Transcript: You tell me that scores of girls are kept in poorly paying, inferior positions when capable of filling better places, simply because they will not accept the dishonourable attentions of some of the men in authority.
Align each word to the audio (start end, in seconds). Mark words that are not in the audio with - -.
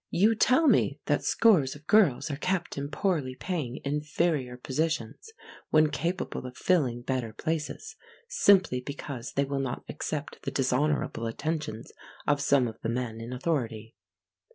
You 0.09 0.33
tell 0.33 0.67
me 0.67 0.99
that 1.05 1.23
scores 1.23 1.75
of 1.75 1.85
girls 1.85 2.31
are 2.31 2.35
kept 2.35 2.75
in 2.75 2.89
poorly 2.89 3.35
paying, 3.35 3.79
inferior 3.85 4.57
positions 4.57 5.29
when 5.69 5.91
capable 5.91 6.47
of 6.47 6.57
filling 6.57 7.03
better 7.03 7.33
places, 7.33 7.95
simply 8.27 8.81
because 8.81 9.33
they 9.33 9.45
will 9.45 9.59
not 9.59 9.83
accept 9.87 10.41
the 10.41 10.49
dishonourable 10.49 11.27
attentions 11.27 11.91
of 12.25 12.41
some 12.41 12.67
of 12.67 12.81
the 12.81 12.89
men 12.89 13.21
in 13.21 13.31
authority. 13.31 13.93